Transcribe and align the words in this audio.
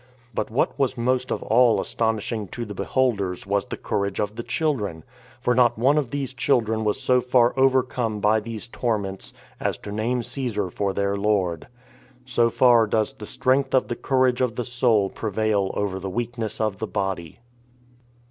But 0.33 0.49
what 0.49 0.79
was 0.79 0.97
most 0.97 1.31
of 1.31 1.43
all 1.43 1.79
astonishing 1.79 2.47
to 2.47 2.65
the 2.65 2.73
beholders 2.73 3.45
was 3.45 3.65
the 3.65 3.77
courage 3.77 4.19
of 4.19 4.35
the 4.35 4.41
children; 4.41 5.03
for 5.39 5.53
not 5.53 5.77
one 5.77 5.95
of 5.99 6.09
these 6.09 6.33
children 6.33 6.83
was 6.83 6.99
so 6.99 7.21
far 7.21 7.53
overcome 7.55 8.19
by 8.19 8.39
these 8.39 8.67
torments, 8.67 9.31
as 9.59 9.77
to 9.77 9.91
name 9.91 10.23
Caesar 10.23 10.71
for 10.71 10.91
their 10.91 11.15
lord. 11.15 11.67
So 12.25 12.49
far 12.49 12.87
does 12.87 13.13
the 13.13 13.27
strength 13.27 13.75
of 13.75 13.89
the 13.89 13.95
courage 13.95 14.41
[of 14.41 14.55
the 14.55 14.63
soul] 14.63 15.07
prevail 15.07 15.69
over 15.75 15.99
the 15.99 16.09
weakness 16.09 16.59
of 16.59 16.79
the 16.79 16.87
body. 16.87 17.37